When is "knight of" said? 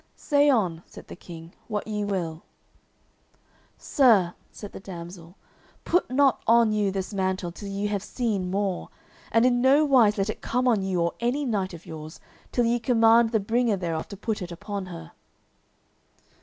11.45-11.85